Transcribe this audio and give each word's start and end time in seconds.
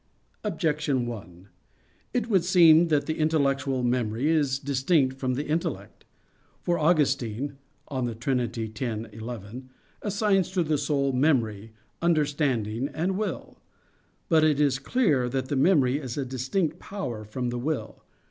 Objection 0.43 1.05
1: 1.05 1.47
It 2.11 2.27
would 2.27 2.43
seem 2.43 2.87
that 2.87 3.05
the 3.05 3.19
intellectual 3.19 3.83
memory 3.83 4.29
is 4.31 4.57
distinct 4.57 5.15
from 5.19 5.35
the 5.35 5.45
intellect. 5.45 6.05
For 6.63 6.79
Augustine 6.79 7.59
(De 7.87 8.15
Trin. 8.15 8.39
x, 8.39 8.81
11) 9.15 9.69
assigns 10.01 10.49
to 10.53 10.63
the 10.63 10.79
soul 10.79 11.13
memory, 11.13 11.73
understanding, 12.01 12.87
and 12.95 13.15
will. 13.15 13.59
But 14.27 14.43
it 14.43 14.59
is 14.59 14.79
clear 14.79 15.29
that 15.29 15.49
the 15.49 15.55
memory 15.55 15.99
is 15.99 16.17
a 16.17 16.25
distinct 16.25 16.79
power 16.79 17.23
from 17.23 17.49
the 17.51 17.59
will. 17.59 18.01